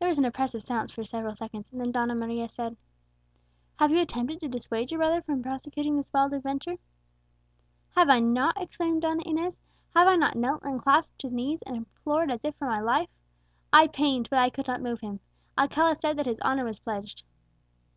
[0.00, 2.76] There was an oppressive silence for several seconds and then Donna Maria said,
[3.78, 6.78] "Have you attempted to dissuade your brother from prosecuting this wild adventure?"
[7.94, 9.60] "Have I not?" exclaimed Donna Inez;
[9.94, 13.08] "have I not knelt and clasped his knees, and implored as if for my life?
[13.72, 15.20] I pained, but I could not move him;
[15.56, 17.22] Alcala said that his honour was pledged."